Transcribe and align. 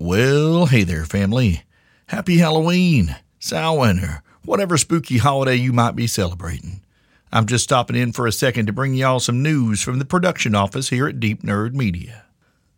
Well, 0.00 0.66
hey 0.66 0.84
there, 0.84 1.04
family. 1.04 1.64
Happy 2.06 2.38
Halloween, 2.38 3.16
Samhain, 3.40 3.98
or 3.98 4.22
whatever 4.44 4.78
spooky 4.78 5.18
holiday 5.18 5.56
you 5.56 5.72
might 5.72 5.96
be 5.96 6.06
celebrating. 6.06 6.82
I'm 7.32 7.46
just 7.46 7.64
stopping 7.64 7.96
in 7.96 8.12
for 8.12 8.24
a 8.24 8.30
second 8.30 8.66
to 8.66 8.72
bring 8.72 8.94
y'all 8.94 9.18
some 9.18 9.42
news 9.42 9.82
from 9.82 9.98
the 9.98 10.04
production 10.04 10.54
office 10.54 10.90
here 10.90 11.08
at 11.08 11.18
Deep 11.18 11.42
Nerd 11.42 11.74
Media. 11.74 12.26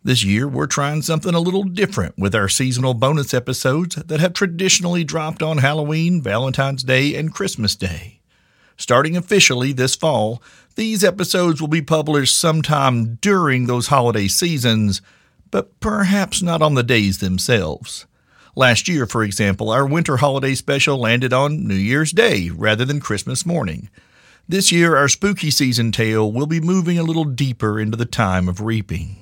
This 0.03 0.23
year, 0.23 0.47
we're 0.47 0.65
trying 0.65 1.03
something 1.03 1.35
a 1.35 1.39
little 1.39 1.63
different 1.63 2.17
with 2.17 2.33
our 2.33 2.49
seasonal 2.49 2.95
bonus 2.95 3.35
episodes 3.35 3.97
that 3.97 4.19
have 4.19 4.33
traditionally 4.33 5.03
dropped 5.03 5.43
on 5.43 5.59
Halloween, 5.59 6.23
Valentine's 6.23 6.83
Day, 6.83 7.13
and 7.13 7.31
Christmas 7.31 7.75
Day. 7.75 8.19
Starting 8.77 9.15
officially 9.15 9.73
this 9.73 9.95
fall, 9.95 10.41
these 10.75 11.03
episodes 11.03 11.61
will 11.61 11.67
be 11.67 11.83
published 11.83 12.35
sometime 12.35 13.19
during 13.21 13.67
those 13.67 13.87
holiday 13.87 14.27
seasons, 14.27 15.03
but 15.51 15.79
perhaps 15.79 16.41
not 16.41 16.61
on 16.61 16.73
the 16.73 16.83
days 16.83 17.19
themselves. 17.19 18.05
Last 18.55 18.87
year, 18.87 19.05
for 19.05 19.23
example, 19.23 19.69
our 19.69 19.85
winter 19.85 20.17
holiday 20.17 20.55
special 20.55 20.97
landed 20.97 21.31
on 21.31 21.67
New 21.67 21.75
Year's 21.75 22.11
Day 22.11 22.49
rather 22.49 22.83
than 22.83 22.99
Christmas 22.99 23.45
morning. 23.45 23.89
This 24.47 24.71
year, 24.71 24.97
our 24.97 25.07
spooky 25.07 25.51
season 25.51 25.91
tale 25.91 26.29
will 26.31 26.47
be 26.47 26.59
moving 26.59 26.99
a 26.99 27.03
little 27.03 27.23
deeper 27.23 27.79
into 27.79 27.95
the 27.95 28.05
time 28.05 28.49
of 28.49 28.59
reaping. 28.59 29.15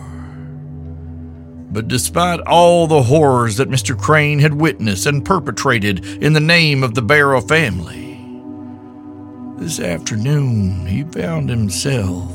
But 1.70 1.88
despite 1.88 2.40
all 2.40 2.86
the 2.86 3.02
horrors 3.02 3.58
that 3.58 3.68
Mr. 3.68 3.98
Crane 3.98 4.38
had 4.38 4.54
witnessed 4.54 5.04
and 5.04 5.22
perpetrated 5.22 6.02
in 6.22 6.32
the 6.32 6.40
name 6.40 6.82
of 6.82 6.94
the 6.94 7.02
Barrow 7.02 7.42
family, 7.42 8.05
this 9.58 9.80
afternoon 9.80 10.86
he 10.86 11.02
found 11.02 11.48
himself 11.48 12.30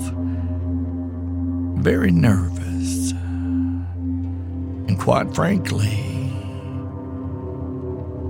very 1.82 2.12
nervous. 2.12 3.12
And 3.12 5.00
quite 5.00 5.34
frankly, 5.34 6.04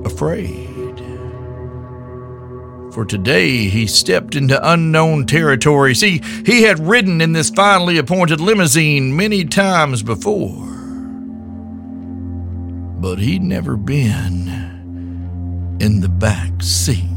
afraid. 0.05 0.67
For 2.93 3.05
today 3.05 3.69
he 3.69 3.87
stepped 3.87 4.35
into 4.35 4.69
unknown 4.69 5.25
territory. 5.25 5.95
See, 5.95 6.21
he 6.45 6.63
had 6.63 6.79
ridden 6.79 7.21
in 7.21 7.31
this 7.31 7.49
finely 7.49 7.97
appointed 7.97 8.41
limousine 8.41 9.15
many 9.15 9.45
times 9.45 10.03
before. 10.03 10.67
But 12.99 13.19
he'd 13.19 13.43
never 13.43 13.77
been 13.77 14.47
in 15.79 16.01
the 16.01 16.09
back 16.09 16.61
seat. 16.61 17.10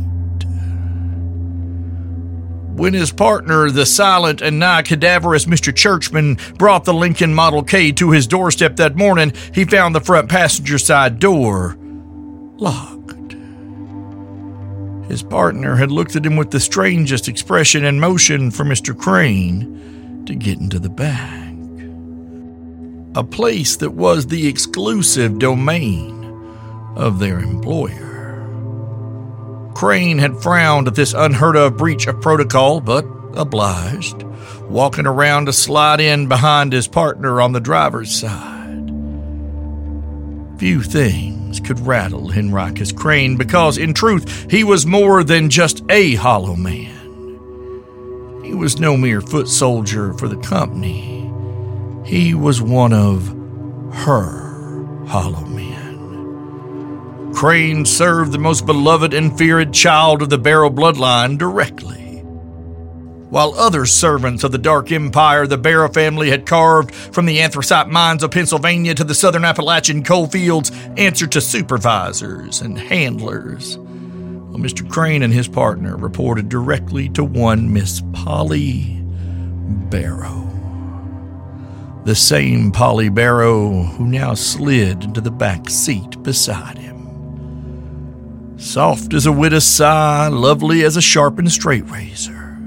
When 2.75 2.93
his 2.93 3.13
partner, 3.13 3.71
the 3.71 3.87
silent 3.87 4.43
and 4.43 4.59
nigh 4.59 4.83
cadaverous 4.83 5.45
Mr. 5.45 5.75
Churchman, 5.75 6.39
brought 6.59 6.85
the 6.85 6.93
Lincoln 6.93 7.33
Model 7.33 7.63
K 7.63 7.93
to 7.93 8.11
his 8.11 8.27
doorstep 8.27 8.77
that 8.77 8.97
morning, 8.97 9.33
he 9.55 9.65
found 9.65 9.95
the 9.95 10.01
front 10.01 10.29
passenger 10.29 10.79
side 10.79 11.21
door 11.21 11.77
locked. 12.57 13.33
His 15.09 15.23
partner 15.23 15.77
had 15.77 15.93
looked 15.93 16.17
at 16.17 16.27
him 16.27 16.35
with 16.35 16.51
the 16.51 16.59
strangest 16.59 17.29
expression 17.29 17.85
and 17.85 18.01
motion 18.01 18.51
for 18.51 18.65
Mr. 18.65 18.99
Crane 18.99 20.25
to 20.27 20.35
get 20.35 20.59
into 20.59 20.81
the 20.81 20.89
back. 20.89 21.53
A 23.15 23.23
place 23.23 23.77
that 23.77 23.91
was 23.91 24.27
the 24.27 24.49
exclusive 24.49 25.39
domain 25.39 26.25
of 26.97 27.21
their 27.21 27.39
employer. 27.39 28.14
Crane 29.75 30.19
had 30.19 30.43
frowned 30.43 30.89
at 30.89 30.95
this 30.95 31.15
unheard 31.15 31.57
of 31.57 31.77
breach 31.77 32.07
of 32.07 32.21
protocol, 32.21 32.81
but 32.81 33.05
obliged, 33.35 34.23
walking 34.69 35.07
around 35.07 35.47
to 35.47 35.53
slide 35.53 36.01
in 36.01 36.29
behind 36.29 36.73
his 36.73 36.87
partner 36.89 37.41
on 37.41 37.53
the 37.53 37.61
driver's 37.61 38.15
side. 38.15 38.89
Few 40.59 40.83
things 40.83 41.61
could 41.61 41.81
rattle 41.81 42.31
Henricus 42.31 42.97
Crane 42.97 43.37
because, 43.37 43.77
in 43.77 43.93
truth, 43.93 44.51
he 44.51 44.63
was 44.65 44.87
more 44.87 45.25
than 45.25 45.51
just 45.51 45.83
a 45.91 46.15
hollow 46.15 46.55
man. 46.55 46.93
He 48.45 48.55
was 48.55 48.79
no 48.79 48.97
mere 48.97 49.21
foot 49.21 49.49
soldier 49.49 50.15
for 50.15 50.29
the 50.29 50.37
company. 50.37 51.31
He 52.05 52.35
was 52.35 52.63
one 52.63 52.93
of 52.93 53.29
her 53.93 55.07
hollow. 55.07 55.54
Crane 57.45 57.85
served 57.85 58.33
the 58.33 58.39
most 58.39 58.65
beloved 58.65 59.13
and 59.13 59.37
feared 59.37 59.75
child 59.75 60.23
of 60.23 60.31
the 60.31 60.39
Barrow 60.39 60.71
bloodline 60.71 61.37
directly. 61.37 62.21
While 63.29 63.53
other 63.59 63.85
servants 63.85 64.45
of 64.45 64.53
the 64.53 64.57
Dark 64.57 64.91
Empire 64.91 65.47
the 65.47 65.59
Barrow 65.59 65.91
family 65.91 66.31
had 66.31 66.47
carved 66.47 66.95
from 66.95 67.27
the 67.27 67.43
anthracite 67.43 67.89
mines 67.89 68.23
of 68.23 68.31
Pennsylvania 68.31 68.95
to 68.95 69.05
the 69.05 69.15
southern 69.15 69.45
Appalachian 69.45 70.03
coal 70.03 70.27
fields 70.27 70.73
answered 70.97 71.33
to 71.33 71.43
supervisors 71.43 72.63
and 72.63 72.79
handlers. 72.79 73.77
Well, 73.77 74.59
Mr. 74.59 74.89
Crane 74.89 75.23
and 75.23 75.35
his 75.35 75.47
partner 75.47 75.99
reported 75.99 76.49
directly 76.49 77.11
to 77.11 77.23
one 77.23 77.71
Miss 77.71 78.01
Polly 78.15 79.03
Barrow. 79.91 80.51
The 82.07 82.15
same 82.15 82.73
Polly 82.73 83.11
Barrow 83.11 83.83
who 83.83 84.07
now 84.07 84.33
slid 84.33 85.05
into 85.05 85.21
the 85.21 85.31
back 85.31 85.69
seat 85.69 86.23
beside 86.23 86.79
him. 86.79 87.04
Soft 88.65 89.13
as 89.13 89.27
a 89.27 89.31
widow's 89.31 89.67
sigh, 89.67 90.29
lovely 90.29 90.85
as 90.85 90.97
a 90.97 91.03
sharpened 91.03 91.53
straight 91.53 91.89
razor. 91.91 92.59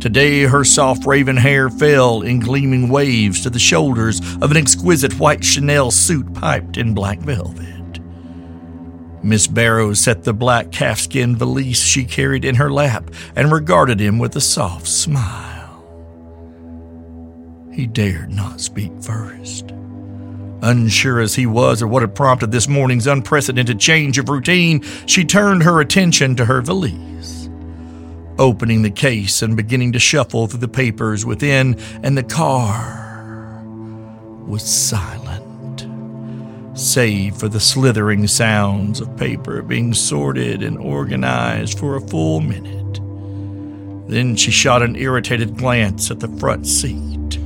Today, 0.00 0.44
her 0.44 0.64
soft 0.64 1.04
raven 1.04 1.36
hair 1.36 1.68
fell 1.68 2.22
in 2.22 2.40
gleaming 2.40 2.88
waves 2.88 3.42
to 3.42 3.50
the 3.50 3.58
shoulders 3.58 4.20
of 4.40 4.50
an 4.50 4.56
exquisite 4.56 5.12
white 5.20 5.44
Chanel 5.44 5.90
suit 5.90 6.32
piped 6.32 6.78
in 6.78 6.94
black 6.94 7.18
velvet. 7.18 8.00
Miss 9.22 9.46
Barrow 9.46 9.92
set 9.92 10.24
the 10.24 10.32
black 10.32 10.72
calfskin 10.72 11.36
valise 11.36 11.82
she 11.82 12.06
carried 12.06 12.46
in 12.46 12.54
her 12.54 12.72
lap 12.72 13.10
and 13.36 13.52
regarded 13.52 14.00
him 14.00 14.18
with 14.18 14.34
a 14.34 14.40
soft 14.40 14.88
smile. 14.88 15.84
He 17.70 17.86
dared 17.86 18.32
not 18.32 18.58
speak 18.58 18.90
first. 19.02 19.70
Unsure 20.62 21.20
as 21.20 21.34
he 21.34 21.44
was 21.44 21.82
of 21.82 21.90
what 21.90 22.02
had 22.02 22.14
prompted 22.14 22.52
this 22.52 22.68
morning's 22.68 23.06
unprecedented 23.06 23.78
change 23.78 24.16
of 24.16 24.28
routine, 24.28 24.82
she 25.06 25.24
turned 25.24 25.64
her 25.64 25.80
attention 25.80 26.36
to 26.36 26.44
her 26.44 26.62
valise 26.62 27.02
opening 28.38 28.82
the 28.82 28.90
case 28.90 29.42
and 29.42 29.56
beginning 29.56 29.92
to 29.92 29.98
shuffle 29.98 30.46
through 30.46 30.60
the 30.60 30.68
papers 30.68 31.24
within, 31.24 31.78
and 32.02 32.16
the 32.16 32.22
car 32.22 33.62
was 34.46 34.62
silent, 34.62 35.86
save 36.78 37.36
for 37.36 37.48
the 37.48 37.60
slithering 37.60 38.26
sounds 38.26 39.00
of 39.00 39.16
paper 39.16 39.62
being 39.62 39.94
sorted 39.94 40.62
and 40.62 40.78
organized 40.78 41.78
for 41.78 41.96
a 41.96 42.00
full 42.00 42.40
minute. 42.40 43.00
Then 44.08 44.36
she 44.36 44.50
shot 44.50 44.82
an 44.82 44.96
irritated 44.96 45.56
glance 45.56 46.10
at 46.10 46.20
the 46.20 46.28
front 46.38 46.66
seat. 46.66 46.98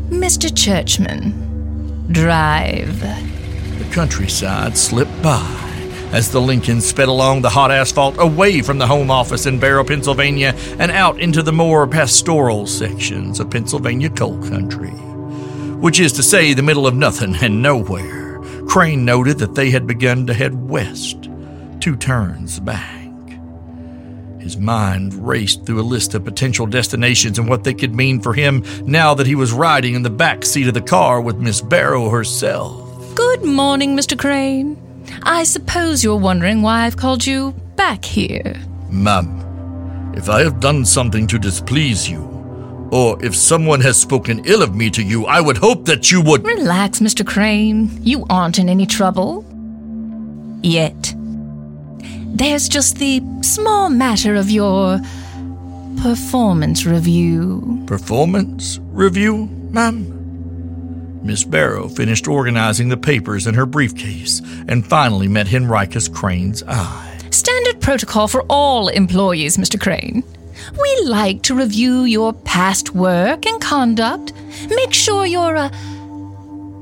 Mr. 0.09 0.51
Churchman, 0.57 1.56
drive. 2.11 3.00
The 3.00 3.88
countryside 3.93 4.76
slipped 4.76 5.23
by 5.23 5.67
as 6.12 6.31
the 6.31 6.41
Lincoln 6.41 6.81
sped 6.81 7.08
along 7.08 7.43
the 7.43 7.50
hot 7.50 7.70
asphalt 7.70 8.17
away 8.19 8.62
from 8.62 8.79
the 8.79 8.87
home 8.87 9.11
office 9.11 9.47
in 9.47 9.58
Barrow, 9.58 9.85
Pennsylvania, 9.85 10.55
and 10.79 10.91
out 10.91 11.20
into 11.20 11.43
the 11.43 11.53
more 11.53 11.87
pastoral 11.87 12.67
sections 12.67 13.41
of 13.41 13.50
Pennsylvania 13.50 14.08
coal 14.08 14.38
country. 14.49 14.91
Which 15.81 16.00
is 16.00 16.12
to 16.12 16.23
say, 16.23 16.55
the 16.55 16.62
middle 16.62 16.87
of 16.87 16.94
nothing 16.94 17.35
and 17.43 17.61
nowhere. 17.61 18.41
Crane 18.67 19.05
noted 19.05 19.38
that 19.38 19.55
they 19.55 19.70
had 19.70 19.87
begun 19.87 20.26
to 20.26 20.35
head 20.35 20.69
west, 20.69 21.29
two 21.81 21.97
turns 21.97 22.61
back. 22.61 22.96
His 24.47 24.57
mind 24.57 25.13
raced 25.15 25.67
through 25.67 25.81
a 25.81 25.83
list 25.83 26.15
of 26.15 26.25
potential 26.25 26.67
destinations 26.67 27.37
and 27.41 27.49
what 27.49 27.65
they 27.65 27.75
could 27.75 27.97
mean 27.97 28.21
for 28.21 28.33
him 28.33 28.63
now 28.85 29.13
that 29.13 29.27
he 29.27 29.35
was 29.35 29.51
riding 29.51 29.95
in 29.97 30.05
the 30.05 30.09
back 30.09 30.45
seat 30.45 30.69
of 30.69 30.75
the 30.75 30.81
car 30.81 31.21
with 31.21 31.39
Miss 31.39 31.61
Barrow 31.61 32.11
herself. 32.11 33.17
Good 33.17 33.45
morning, 33.45 33.97
Mr. 33.97 34.17
Crane. 34.17 34.81
I 35.25 35.43
suppose 35.43 36.05
you're 36.05 36.15
wondering 36.15 36.63
why 36.63 36.83
I've 36.83 36.97
called 36.97 37.27
you 37.27 37.55
back 37.75 38.05
here. 38.05 38.55
Ma'am, 38.89 40.15
if 40.17 40.29
I 40.29 40.43
have 40.43 40.61
done 40.61 40.85
something 40.85 41.27
to 41.27 41.41
displease 41.41 42.09
you, 42.09 42.23
or 42.93 43.21
if 43.25 43.35
someone 43.35 43.81
has 43.81 44.01
spoken 44.01 44.45
ill 44.45 44.63
of 44.63 44.77
me 44.77 44.91
to 44.91 45.03
you, 45.03 45.27
I 45.27 45.41
would 45.41 45.57
hope 45.57 45.87
that 45.87 46.13
you 46.13 46.23
would. 46.23 46.45
Relax, 46.45 47.01
Mr. 47.01 47.27
Crane. 47.27 47.91
You 48.01 48.25
aren't 48.31 48.61
in 48.61 48.69
any 48.69 48.87
trouble. 48.87 49.45
Yet. 50.63 51.17
There's 52.34 52.69
just 52.69 52.99
the 52.99 53.23
small 53.43 53.88
matter 53.88 54.34
of 54.34 54.50
your 54.50 55.00
performance 56.02 56.84
review. 56.84 57.82
Performance 57.87 58.78
review, 58.93 59.46
ma'am? 59.70 60.12
Miss 61.23 61.43
Barrow 61.44 61.88
finished 61.88 62.28
organizing 62.28 62.88
the 62.88 62.96
papers 62.96 63.46
in 63.46 63.55
her 63.55 63.67
briefcase 63.67 64.40
and 64.69 64.87
finally 64.87 65.26
met 65.26 65.46
Henricus 65.46 66.12
Crane's 66.12 66.62
eye. 66.69 67.19
Standard 67.31 67.81
protocol 67.81 68.28
for 68.28 68.43
all 68.49 68.88
employees, 68.88 69.56
Mr. 69.56 69.81
Crane. 69.81 70.23
We 70.81 71.00
like 71.05 71.43
to 71.43 71.55
review 71.55 72.05
your 72.05 72.32
past 72.32 72.94
work 72.94 73.44
and 73.46 73.61
conduct, 73.61 74.32
make 74.69 74.93
sure 74.93 75.26
your 75.26 75.56
uh, 75.56 75.70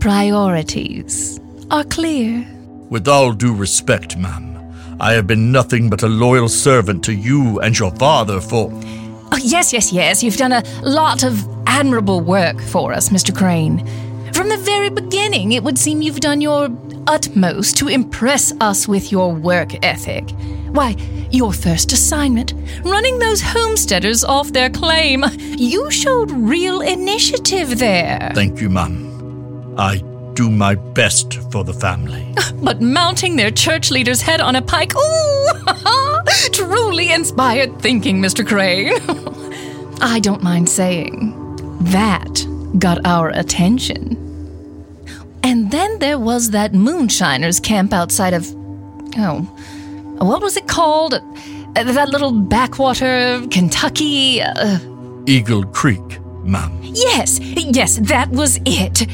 priorities 0.00 1.40
are 1.70 1.84
clear. 1.84 2.46
With 2.90 3.08
all 3.08 3.32
due 3.32 3.54
respect, 3.54 4.16
ma'am, 4.16 4.53
I 5.00 5.12
have 5.12 5.26
been 5.26 5.52
nothing 5.52 5.90
but 5.90 6.02
a 6.02 6.08
loyal 6.08 6.48
servant 6.48 7.04
to 7.04 7.12
you 7.12 7.60
and 7.60 7.78
your 7.78 7.90
father 7.92 8.40
for. 8.40 8.70
Oh, 8.72 9.38
yes, 9.42 9.72
yes, 9.72 9.92
yes. 9.92 10.22
You've 10.22 10.36
done 10.36 10.52
a 10.52 10.62
lot 10.82 11.24
of 11.24 11.46
admirable 11.66 12.20
work 12.20 12.60
for 12.60 12.92
us, 12.92 13.08
Mr. 13.08 13.34
Crane. 13.34 13.84
From 14.32 14.48
the 14.48 14.56
very 14.58 14.90
beginning, 14.90 15.52
it 15.52 15.62
would 15.62 15.78
seem 15.78 16.02
you've 16.02 16.20
done 16.20 16.40
your 16.40 16.68
utmost 17.06 17.76
to 17.78 17.88
impress 17.88 18.52
us 18.60 18.88
with 18.88 19.12
your 19.12 19.32
work 19.34 19.84
ethic. 19.84 20.30
Why, 20.70 20.90
your 21.30 21.52
first 21.52 21.92
assignment, 21.92 22.54
running 22.84 23.18
those 23.18 23.40
homesteaders 23.40 24.24
off 24.24 24.52
their 24.52 24.70
claim, 24.70 25.24
you 25.38 25.90
showed 25.90 26.30
real 26.30 26.80
initiative 26.80 27.78
there. 27.78 28.32
Thank 28.34 28.60
you, 28.60 28.70
ma'am. 28.70 29.74
I 29.78 30.02
do 30.34 30.50
my 30.50 30.74
best 30.74 31.34
for 31.52 31.64
the 31.64 31.74
family. 31.74 32.26
But 32.64 32.80
mounting 32.80 33.36
their 33.36 33.50
church 33.50 33.90
leader's 33.90 34.22
head 34.22 34.40
on 34.40 34.56
a 34.56 34.62
pike, 34.62 34.92
ooh, 34.96 35.48
truly 36.52 37.12
inspired 37.12 37.78
thinking, 37.78 38.22
Mr. 38.22 38.46
Crane. 38.46 38.94
I 40.00 40.18
don't 40.20 40.42
mind 40.42 40.68
saying, 40.70 41.34
that 41.92 42.46
got 42.78 43.04
our 43.06 43.28
attention. 43.28 44.16
And 45.42 45.70
then 45.70 45.98
there 45.98 46.18
was 46.18 46.50
that 46.52 46.72
moonshiners 46.72 47.60
camp 47.60 47.92
outside 47.92 48.32
of. 48.32 48.46
Oh, 49.18 49.40
what 50.20 50.40
was 50.40 50.56
it 50.56 50.66
called? 50.66 51.14
Uh, 51.14 51.82
that 51.92 52.08
little 52.08 52.32
backwater, 52.32 53.42
Kentucky. 53.50 54.40
Uh, 54.40 54.78
Eagle 55.26 55.64
Creek, 55.64 56.18
ma'am. 56.44 56.72
yes, 56.82 57.38
yes, 57.40 57.98
that 58.08 58.30
was 58.30 58.58
it. 58.64 59.06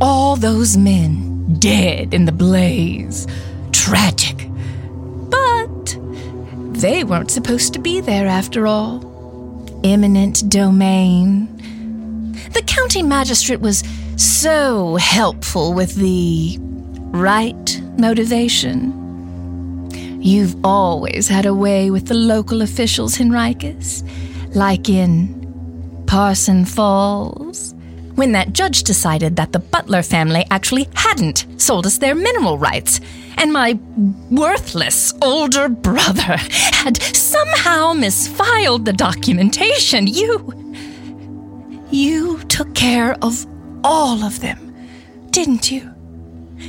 All 0.00 0.36
those 0.36 0.76
men 0.76 1.56
dead 1.58 2.14
in 2.14 2.24
the 2.24 2.32
blaze. 2.32 3.26
Tragic. 3.72 4.48
But 5.28 5.98
they 6.80 7.04
weren't 7.04 7.30
supposed 7.30 7.72
to 7.72 7.80
be 7.80 8.00
there 8.00 8.26
after 8.26 8.66
all. 8.66 9.04
Eminent 9.84 10.48
domain. 10.48 11.48
The 12.52 12.62
county 12.62 13.02
magistrate 13.02 13.60
was 13.60 13.82
so 14.16 14.96
helpful 14.96 15.74
with 15.74 15.94
the 15.96 16.58
right 16.60 17.80
motivation. 17.98 18.94
You've 20.20 20.56
always 20.64 21.28
had 21.28 21.46
a 21.46 21.54
way 21.54 21.90
with 21.90 22.06
the 22.06 22.14
local 22.14 22.62
officials, 22.62 23.16
Henricus, 23.16 24.02
like 24.54 24.88
in 24.88 26.04
Parson 26.06 26.64
Falls, 26.64 27.74
when 28.18 28.32
that 28.32 28.52
judge 28.52 28.82
decided 28.82 29.36
that 29.36 29.52
the 29.52 29.60
Butler 29.60 30.02
family 30.02 30.44
actually 30.50 30.88
hadn't 30.94 31.46
sold 31.56 31.86
us 31.86 31.98
their 31.98 32.16
mineral 32.16 32.58
rights, 32.58 33.00
and 33.36 33.52
my 33.52 33.78
worthless 34.28 35.14
older 35.22 35.68
brother 35.68 36.36
had 36.72 37.00
somehow 37.14 37.92
misfiled 37.92 38.84
the 38.84 38.92
documentation. 38.92 40.08
You. 40.08 40.74
You 41.92 42.38
took 42.48 42.74
care 42.74 43.16
of 43.22 43.46
all 43.84 44.24
of 44.24 44.40
them, 44.40 44.74
didn't 45.30 45.70
you? 45.70 45.97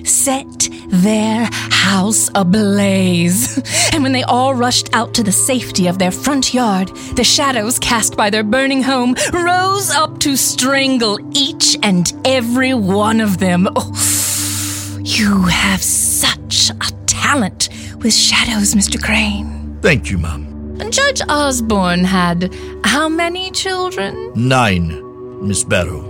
Set 0.03 0.69
their 0.89 1.47
house 1.51 2.29
ablaze. 2.35 3.57
And 3.93 4.03
when 4.03 4.13
they 4.13 4.23
all 4.23 4.53
rushed 4.53 4.93
out 4.93 5.13
to 5.15 5.23
the 5.23 5.31
safety 5.31 5.87
of 5.87 5.97
their 5.97 6.11
front 6.11 6.53
yard, 6.53 6.89
the 7.15 7.23
shadows 7.23 7.79
cast 7.79 8.15
by 8.15 8.29
their 8.29 8.43
burning 8.43 8.83
home 8.83 9.15
rose 9.33 9.89
up 9.89 10.19
to 10.19 10.35
strangle 10.37 11.19
each 11.35 11.75
and 11.83 12.13
every 12.23 12.73
one 12.73 13.19
of 13.19 13.39
them. 13.39 13.67
Oh, 13.75 14.99
you 15.03 15.43
have 15.43 15.81
such 15.81 16.69
a 16.69 16.91
talent 17.07 17.69
with 17.97 18.13
shadows, 18.13 18.73
Mr. 18.75 19.01
Crane. 19.03 19.77
Thank 19.81 20.09
you, 20.11 20.17
ma'am. 20.17 20.45
Judge 20.91 21.21
Osborne 21.27 22.03
had 22.03 22.53
how 22.83 23.09
many 23.09 23.51
children? 23.51 24.31
Nine, 24.35 25.45
Miss 25.47 25.63
Barrow. 25.63 26.03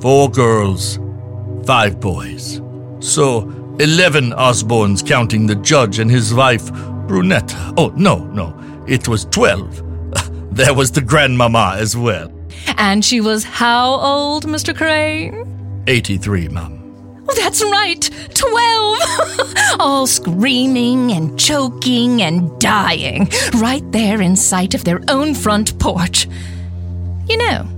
Four 0.00 0.30
girls, 0.30 0.98
five 1.64 2.00
boys. 2.00 2.60
So 3.00 3.42
Eleven 3.80 4.30
Osbornes, 4.32 5.06
counting 5.06 5.46
the 5.46 5.54
judge 5.56 5.98
and 5.98 6.10
his 6.10 6.34
wife, 6.34 6.72
Brunette. 7.06 7.54
Oh, 7.76 7.92
no, 7.96 8.18
no, 8.24 8.54
it 8.86 9.08
was 9.08 9.24
twelve. 9.26 9.82
There 10.50 10.74
was 10.74 10.90
the 10.90 11.00
grandmama 11.02 11.76
as 11.78 11.96
well. 11.96 12.32
And 12.78 13.04
she 13.04 13.20
was 13.20 13.44
how 13.44 13.90
old, 13.90 14.44
Mr. 14.46 14.76
Crane? 14.76 15.84
83, 15.86 16.48
Mum. 16.48 17.24
Oh, 17.28 17.34
that's 17.36 17.62
right, 17.62 18.10
12! 18.34 18.98
All 19.80 20.08
screaming 20.08 21.12
and 21.12 21.38
choking 21.38 22.22
and 22.22 22.58
dying, 22.60 23.28
right 23.54 23.84
there 23.92 24.20
in 24.20 24.34
sight 24.34 24.74
of 24.74 24.82
their 24.82 25.00
own 25.08 25.32
front 25.34 25.78
porch. 25.78 26.26
You 27.28 27.36
know, 27.36 27.68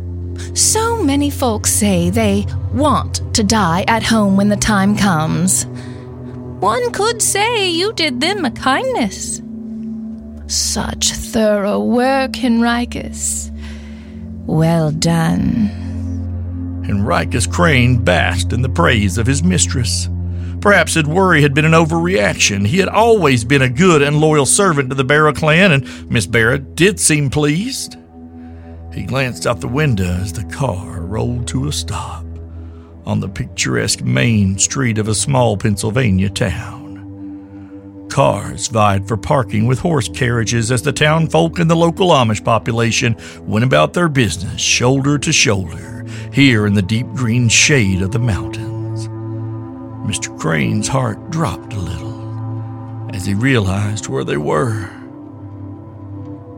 so 0.55 1.03
many 1.03 1.31
folks 1.31 1.73
say 1.73 2.11
they 2.11 2.47
want 2.73 3.35
to 3.35 3.45
die 3.45 3.85
at 3.89 4.03
home 4.03 4.37
when 4.37 4.49
the 4.49 4.57
time 4.57 4.97
comes. 4.97 5.67
One 6.61 6.93
could 6.93 7.23
say 7.23 7.71
you 7.71 7.93
did 7.93 8.21
them 8.21 8.45
a 8.45 8.51
kindness. 8.51 9.41
Such 10.47 11.13
thorough 11.13 11.81
work, 11.81 12.33
Henricus. 12.33 13.51
Well 14.47 14.91
done. 14.91 15.71
Henricus 16.85 17.51
Crane 17.51 18.03
basked 18.03 18.53
in 18.53 18.63
the 18.63 18.69
praise 18.69 19.17
of 19.17 19.27
his 19.27 19.43
mistress. 19.43 20.09
Perhaps 20.61 20.95
his 20.95 21.05
worry 21.05 21.41
had 21.41 21.55
been 21.55 21.65
an 21.65 21.73
overreaction. 21.73 22.67
He 22.67 22.79
had 22.79 22.89
always 22.89 23.45
been 23.45 23.63
a 23.63 23.69
good 23.69 24.03
and 24.03 24.21
loyal 24.21 24.45
servant 24.45 24.91
to 24.91 24.95
the 24.95 25.05
Barrow 25.05 25.33
clan, 25.33 25.73
and 25.73 26.11
Miss 26.11 26.27
Barrow 26.27 26.59
did 26.59 27.01
seem 27.01 27.31
pleased. 27.31 27.97
He 28.93 29.03
glanced 29.03 29.47
out 29.47 29.61
the 29.61 29.69
window 29.69 30.19
as 30.21 30.33
the 30.33 30.45
car 30.45 31.01
rolled 31.01 31.47
to 31.49 31.69
a 31.69 31.73
stop 31.73 32.25
on 33.07 33.21
the 33.21 33.29
picturesque 33.29 34.03
main 34.03 34.59
street 34.59 34.99
of 34.99 35.09
a 35.09 35.15
small 35.15 35.57
Pennsylvania 35.57 36.29
town. 36.29 38.09
Cars 38.11 38.67
vied 38.67 39.07
for 39.07 39.17
parking 39.17 39.67
with 39.67 39.79
horse 39.79 40.09
carriages 40.09 40.73
as 40.73 40.83
the 40.83 40.93
town 40.93 41.29
folk 41.29 41.61
and 41.61 41.71
the 41.71 41.77
local 41.77 42.09
Amish 42.09 42.45
population 42.45 43.17
went 43.43 43.65
about 43.65 43.93
their 43.93 44.09
business 44.09 44.61
shoulder 44.61 45.17
to 45.19 45.33
shoulder 45.33 46.05
here 46.33 46.67
in 46.67 46.75
the 46.75 46.83
deep 46.83 47.07
green 47.15 47.49
shade 47.49 48.03
of 48.03 48.11
the 48.11 48.19
mountains. 48.19 49.07
Mr. 50.09 50.37
Crane's 50.39 50.89
heart 50.89 51.31
dropped 51.31 51.73
a 51.73 51.79
little 51.79 53.11
as 53.15 53.27
he 53.27 53.35
realized 53.35 54.09
where 54.09 54.25
they 54.25 54.37
were. 54.37 54.91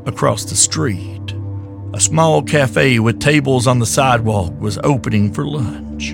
Across 0.06 0.46
the 0.46 0.56
street, 0.56 1.21
a 1.94 2.00
small 2.00 2.42
cafe 2.42 2.98
with 2.98 3.20
tables 3.20 3.66
on 3.66 3.78
the 3.78 3.86
sidewalk 3.86 4.52
was 4.58 4.78
opening 4.82 5.32
for 5.32 5.46
lunch. 5.46 6.12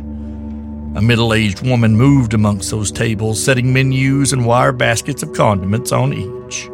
A 0.97 1.01
middle 1.01 1.33
aged 1.33 1.65
woman 1.65 1.97
moved 1.97 2.35
amongst 2.35 2.71
those 2.71 2.91
tables, 2.91 3.43
setting 3.43 3.73
menus 3.73 4.33
and 4.33 4.45
wire 4.45 4.73
baskets 4.73 5.23
of 5.23 5.33
condiments 5.33 5.93
on 5.93 6.13
each. 6.13 6.69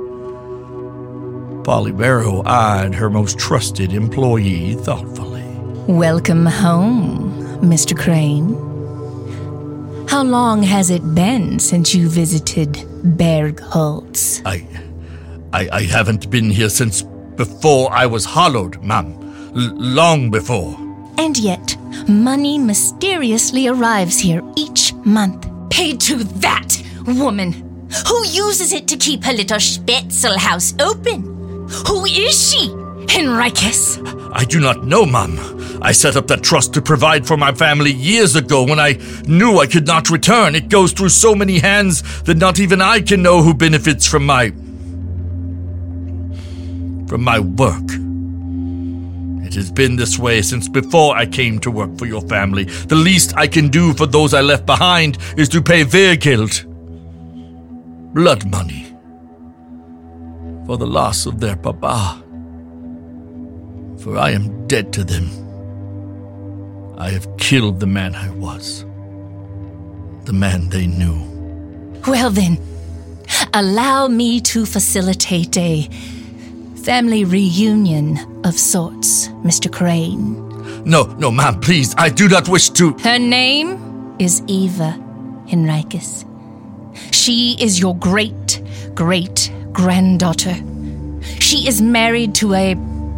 Polly 1.64 1.92
Barrow 1.92 2.42
eyed 2.46 2.94
her 2.94 3.10
most 3.10 3.38
trusted 3.38 3.92
employee 3.92 4.74
thoughtfully. 4.74 5.44
Welcome 5.86 6.46
home, 6.46 7.60
Mr. 7.60 7.98
Crane. 7.98 8.54
How 10.08 10.22
long 10.22 10.62
has 10.62 10.88
it 10.88 11.14
been 11.14 11.58
since 11.58 11.94
you 11.94 12.08
visited 12.08 12.72
Bergholtz? 12.72 14.40
I, 14.46 14.66
I, 15.52 15.68
I 15.70 15.82
haven't 15.82 16.30
been 16.30 16.50
here 16.50 16.70
since 16.70 17.02
before 17.36 17.92
I 17.92 18.06
was 18.06 18.24
hollowed, 18.24 18.82
ma'am. 18.82 19.12
L- 19.56 19.74
long 19.76 20.30
before. 20.30 20.76
And 21.18 21.36
yet, 21.38 21.76
money 22.08 22.58
mysteriously 22.58 23.68
arrives 23.68 24.18
here 24.18 24.42
each 24.56 24.92
month. 25.04 25.48
Paid 25.70 26.00
to 26.02 26.24
that 26.40 26.82
woman 27.06 27.52
who 28.08 28.26
uses 28.26 28.72
it 28.72 28.88
to 28.88 28.96
keep 28.96 29.22
her 29.24 29.32
little 29.32 29.58
Spätzle 29.58 30.36
house 30.36 30.74
open. 30.80 31.22
Who 31.86 32.04
is 32.04 32.50
she, 32.52 32.68
Henricus? 33.06 33.98
I 34.32 34.44
do 34.44 34.58
not 34.60 34.84
know, 34.84 35.06
ma'am. 35.06 35.38
I 35.80 35.92
set 35.92 36.16
up 36.16 36.26
that 36.28 36.42
trust 36.42 36.74
to 36.74 36.82
provide 36.82 37.26
for 37.26 37.36
my 37.36 37.52
family 37.52 37.92
years 37.92 38.36
ago 38.36 38.64
when 38.64 38.80
I 38.80 38.98
knew 39.26 39.58
I 39.58 39.66
could 39.66 39.86
not 39.86 40.10
return. 40.10 40.54
It 40.54 40.68
goes 40.68 40.92
through 40.92 41.10
so 41.10 41.34
many 41.34 41.58
hands 41.58 42.22
that 42.22 42.38
not 42.38 42.58
even 42.58 42.80
I 42.80 43.00
can 43.00 43.22
know 43.22 43.42
who 43.42 43.54
benefits 43.54 44.06
from 44.06 44.26
my. 44.26 44.52
From 47.14 47.22
my 47.22 47.38
work. 47.38 47.90
It 49.46 49.54
has 49.54 49.70
been 49.70 49.94
this 49.94 50.18
way 50.18 50.42
since 50.42 50.68
before 50.68 51.16
I 51.16 51.26
came 51.26 51.60
to 51.60 51.70
work 51.70 51.96
for 51.96 52.06
your 52.06 52.22
family. 52.22 52.64
The 52.64 52.96
least 52.96 53.36
I 53.36 53.46
can 53.46 53.68
do 53.68 53.94
for 53.94 54.04
those 54.04 54.34
I 54.34 54.40
left 54.40 54.66
behind 54.66 55.18
is 55.36 55.48
to 55.50 55.62
pay 55.62 55.84
Wehrgeld. 55.84 56.64
Blood 58.14 58.50
money. 58.50 58.86
For 60.66 60.76
the 60.76 60.88
loss 60.88 61.26
of 61.26 61.38
their 61.38 61.54
papa. 61.54 62.20
For 64.00 64.18
I 64.18 64.32
am 64.32 64.66
dead 64.66 64.92
to 64.94 65.04
them. 65.04 65.30
I 66.98 67.10
have 67.10 67.28
killed 67.36 67.78
the 67.78 67.86
man 67.86 68.16
I 68.16 68.28
was. 68.30 68.84
The 70.24 70.32
man 70.32 70.68
they 70.68 70.88
knew. 70.88 71.14
Well, 72.08 72.30
then, 72.30 72.58
allow 73.52 74.08
me 74.08 74.40
to 74.40 74.66
facilitate 74.66 75.56
a 75.56 75.88
family 76.84 77.24
reunion 77.24 78.18
of 78.44 78.58
sorts, 78.58 79.28
Mr. 79.42 79.72
Crane. 79.72 80.34
No, 80.84 81.04
no, 81.18 81.30
ma'am, 81.30 81.58
please, 81.60 81.94
I 81.96 82.10
do 82.10 82.28
not 82.28 82.46
wish 82.46 82.68
to. 82.70 82.92
Her 82.98 83.18
name 83.18 84.14
is 84.18 84.42
Eva 84.48 84.94
Henricus. 85.46 86.26
She 87.10 87.56
is 87.58 87.80
your 87.80 87.96
great, 87.96 88.62
great 88.94 89.50
granddaughter. 89.72 90.54
She 91.40 91.66
is 91.66 91.80
married 91.80 92.34
to 92.36 92.52
a 92.52 92.74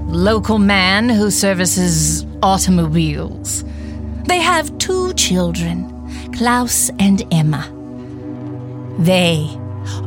local 0.07 0.59
man 0.59 1.09
who 1.09 1.33
services 1.33 2.25
automobiles. 2.45 3.65
They 4.29 4.39
have 4.39 4.79
two 4.79 5.13
children, 5.15 5.91
Klaus 6.37 6.89
and 7.01 7.23
Emma. 7.33 7.69
They 9.01 9.49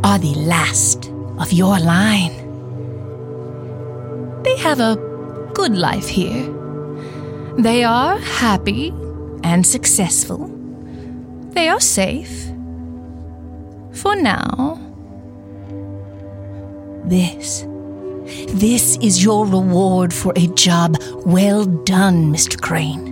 are 0.05 0.17
the 0.17 0.35
last 0.35 1.11
of 1.39 1.51
your 1.51 1.77
line. 1.77 2.48
They 4.43 4.57
have 4.57 4.79
a 4.79 4.95
good 5.53 5.75
life 5.75 6.07
here. 6.07 6.47
They 7.57 7.83
are 7.83 8.17
happy 8.19 8.93
and 9.43 9.65
successful. 9.65 10.47
They 11.51 11.67
are 11.67 11.79
safe. 11.81 12.45
For 13.91 14.15
now. 14.15 14.79
This. 17.05 17.65
This 18.53 18.97
is 19.01 19.23
your 19.23 19.45
reward 19.45 20.13
for 20.13 20.31
a 20.35 20.47
job 20.47 20.95
well 21.25 21.65
done, 21.65 22.31
Mr. 22.33 22.59
Crane. 22.61 23.07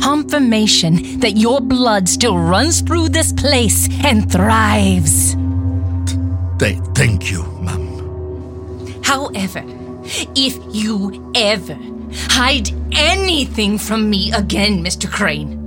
Confirmation 0.00 1.20
that 1.20 1.36
your 1.36 1.60
blood 1.60 2.08
still 2.08 2.38
runs 2.38 2.80
through 2.80 3.10
this 3.10 3.32
place 3.32 3.88
and 4.04 4.30
thrives. 4.32 5.34
Th- 6.58 6.78
thank 6.94 7.30
you, 7.30 7.44
ma'am. 7.60 9.02
However, 9.04 9.62
if 10.04 10.58
you 10.74 11.32
ever 11.34 11.76
hide 12.30 12.70
anything 12.92 13.78
from 13.78 14.10
me 14.10 14.32
again, 14.32 14.84
Mr. 14.84 15.10
Crane, 15.10 15.58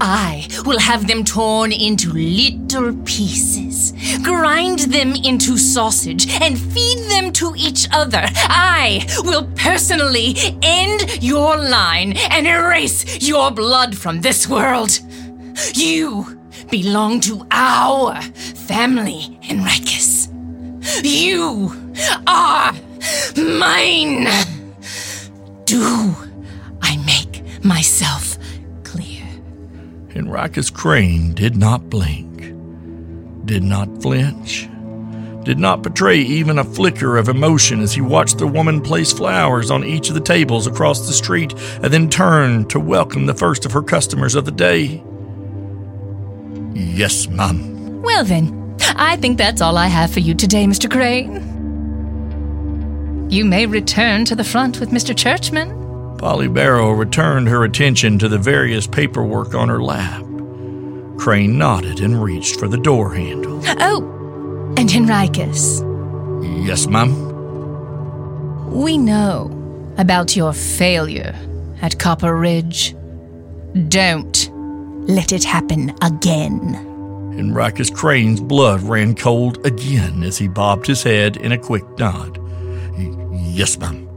I 0.00 0.48
will 0.64 0.78
have 0.78 1.06
them 1.06 1.24
torn 1.24 1.72
into 1.72 2.12
little 2.12 2.94
pieces, 3.04 3.92
grind 4.22 4.80
them 4.80 5.14
into 5.14 5.56
sausage, 5.56 6.28
and 6.40 6.58
feed 6.58 6.98
them 7.10 7.32
to 7.34 7.54
each 7.56 7.88
other. 7.92 8.24
I 8.48 9.06
will 9.24 9.44
personally 9.54 10.34
end 10.62 11.22
your 11.22 11.56
line 11.56 12.14
and 12.30 12.46
erase 12.46 13.26
your 13.26 13.50
blood 13.50 13.96
from 13.96 14.20
this 14.20 14.48
world. 14.48 14.98
You 15.74 16.40
belong 16.70 17.20
to 17.20 17.46
our 17.50 18.20
family, 18.22 19.38
Henricus. 19.42 20.28
You 21.04 21.72
are 22.26 22.74
mine. 23.36 24.26
Do 25.64 26.14
I 26.82 26.96
make 27.06 27.64
myself 27.64 28.36
clear? 28.84 29.24
Henricus 30.08 30.72
Crane 30.72 31.34
did 31.34 31.56
not 31.56 31.88
blink, 31.88 32.54
did 33.46 33.62
not 33.62 34.02
flinch, 34.02 34.68
did 35.44 35.58
not 35.58 35.82
betray 35.82 36.18
even 36.18 36.58
a 36.58 36.64
flicker 36.64 37.16
of 37.16 37.28
emotion 37.28 37.80
as 37.80 37.92
he 37.92 38.00
watched 38.00 38.38
the 38.38 38.46
woman 38.46 38.80
place 38.80 39.12
flowers 39.12 39.70
on 39.70 39.84
each 39.84 40.08
of 40.08 40.14
the 40.14 40.20
tables 40.20 40.66
across 40.66 41.06
the 41.06 41.12
street 41.12 41.52
and 41.82 41.92
then 41.92 42.08
turn 42.08 42.66
to 42.68 42.78
welcome 42.78 43.26
the 43.26 43.34
first 43.34 43.64
of 43.64 43.72
her 43.72 43.82
customers 43.82 44.34
of 44.34 44.44
the 44.44 44.52
day. 44.52 45.02
Yes, 46.74 47.28
ma'am. 47.28 48.02
Well, 48.02 48.24
then, 48.24 48.76
I 48.96 49.16
think 49.16 49.38
that's 49.38 49.60
all 49.60 49.78
I 49.78 49.86
have 49.86 50.12
for 50.12 50.20
you 50.20 50.34
today, 50.34 50.64
Mr. 50.66 50.90
Crane. 50.90 51.51
You 53.32 53.46
may 53.46 53.64
return 53.64 54.26
to 54.26 54.36
the 54.36 54.44
front 54.44 54.78
with 54.78 54.90
Mr. 54.90 55.16
Churchman. 55.16 56.18
Polly 56.18 56.48
Barrow 56.48 56.90
returned 56.90 57.48
her 57.48 57.64
attention 57.64 58.18
to 58.18 58.28
the 58.28 58.36
various 58.36 58.86
paperwork 58.86 59.54
on 59.54 59.70
her 59.70 59.82
lap. 59.82 60.22
Crane 61.18 61.56
nodded 61.56 62.00
and 62.00 62.22
reached 62.22 62.60
for 62.60 62.68
the 62.68 62.76
door 62.76 63.14
handle. 63.14 63.58
Oh, 63.80 64.02
and 64.76 64.90
Henricus, 64.90 65.80
Yes, 66.66 66.86
ma'am. 66.86 67.10
we 68.70 68.98
know 68.98 69.50
about 69.96 70.36
your 70.36 70.52
failure 70.52 71.34
at 71.80 71.98
Copper 71.98 72.36
Ridge. 72.36 72.94
Don't 73.88 74.50
let 75.08 75.32
it 75.32 75.42
happen 75.44 75.94
again. 76.02 76.74
Henricus 77.34 77.88
Crane's 77.90 78.42
blood 78.42 78.82
ran 78.82 79.14
cold 79.14 79.64
again 79.66 80.22
as 80.22 80.36
he 80.36 80.48
bobbed 80.48 80.86
his 80.86 81.02
head 81.02 81.38
in 81.38 81.52
a 81.52 81.58
quick 81.58 81.84
nod. 81.98 82.38
"Y- 83.52 83.58
Yes, 83.58 83.78
ma'am. 83.78 84.08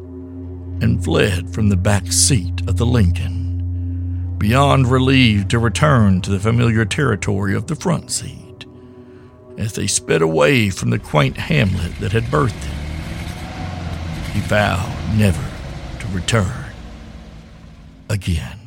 And 0.82 1.04
fled 1.04 1.50
from 1.54 1.68
the 1.68 1.76
back 1.76 2.12
seat 2.12 2.62
of 2.68 2.78
the 2.78 2.86
Lincoln, 2.86 4.36
beyond 4.38 4.88
relieved 4.88 5.50
to 5.50 5.60
return 5.60 6.22
to 6.22 6.32
the 6.32 6.40
familiar 6.40 6.86
territory 6.86 7.54
of 7.54 7.68
the 7.68 7.76
front 7.76 8.12
seat. 8.12 8.66
As 9.58 9.74
they 9.74 9.88
sped 9.88 10.22
away 10.22 10.70
from 10.70 10.90
the 10.90 11.00
quaint 11.00 11.38
hamlet 11.38 12.00
that 12.00 12.14
had 12.14 12.24
birthed 12.26 12.64
him, 12.64 12.78
he 14.34 14.40
vowed 14.42 15.18
never 15.18 15.44
to 16.00 16.08
return 16.14 16.72
again. 18.10 18.58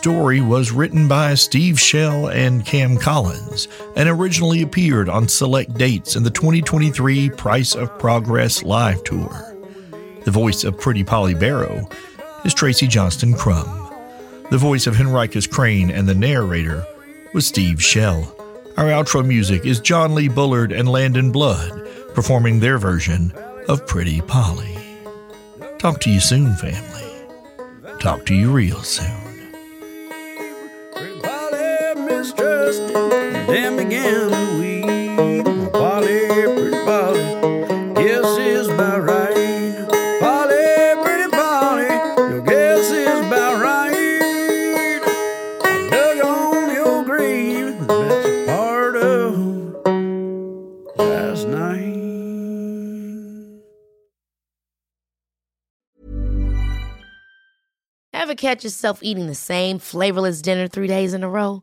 Story 0.00 0.40
was 0.40 0.72
written 0.72 1.08
by 1.08 1.34
Steve 1.34 1.78
Shell 1.78 2.28
and 2.28 2.64
Cam 2.64 2.96
Collins 2.96 3.68
and 3.96 4.08
originally 4.08 4.62
appeared 4.62 5.10
on 5.10 5.28
select 5.28 5.74
dates 5.74 6.16
in 6.16 6.22
the 6.22 6.30
2023 6.30 7.28
Price 7.28 7.74
of 7.74 7.98
Progress 7.98 8.62
live 8.62 9.04
tour. 9.04 9.54
The 10.24 10.30
voice 10.30 10.64
of 10.64 10.80
Pretty 10.80 11.04
Polly 11.04 11.34
Barrow 11.34 11.86
is 12.46 12.54
Tracey 12.54 12.86
Johnston 12.86 13.34
Crum. 13.34 13.66
The 14.50 14.56
voice 14.56 14.86
of 14.86 14.94
Henricus 14.94 15.46
Crane 15.46 15.90
and 15.90 16.08
the 16.08 16.14
narrator 16.14 16.82
was 17.34 17.46
Steve 17.46 17.82
Shell. 17.82 18.34
Our 18.78 18.86
outro 18.86 19.22
music 19.22 19.66
is 19.66 19.80
John 19.80 20.14
Lee 20.14 20.28
Bullard 20.28 20.72
and 20.72 20.88
Landon 20.88 21.30
Blood 21.30 21.86
performing 22.14 22.58
their 22.60 22.78
version 22.78 23.34
of 23.68 23.86
Pretty 23.86 24.22
Polly. 24.22 24.78
Talk 25.76 26.00
to 26.00 26.10
you 26.10 26.20
soon, 26.20 26.54
family. 26.54 27.04
Talk 27.98 28.24
to 28.24 28.34
you 28.34 28.50
real 28.50 28.80
soon. 28.80 29.29
Polly 32.20 32.28
mistrusted, 32.28 32.94
then 33.48 33.76
began 33.78 34.28
to 34.28 34.60
weep. 34.60 35.72
Polly, 35.72 36.28
pretty 36.28 36.84
Polly, 36.84 37.94
guess 37.94 38.38
is 38.38 38.68
about 38.68 39.02
right. 39.04 39.88
Polly, 40.20 41.02
pretty 41.02 41.30
Polly, 41.30 41.88
your 42.30 42.42
guess 42.42 42.90
is 42.90 43.26
about 43.26 43.62
right. 43.62 45.00
I 45.64 45.88
dug 45.90 46.18
on 46.26 46.74
your 46.74 47.04
grave, 47.04 47.86
that's 47.88 48.26
a 48.26 48.46
part 48.46 48.96
of 48.96 49.38
last 50.98 51.48
night. 51.48 51.96
Ever 58.12 58.34
catch 58.34 58.62
yourself 58.64 58.98
eating 59.02 59.26
the 59.26 59.34
same 59.34 59.78
flavorless 59.78 60.42
dinner 60.42 60.68
three 60.68 60.86
days 60.86 61.14
in 61.14 61.24
a 61.24 61.28
row? 61.30 61.62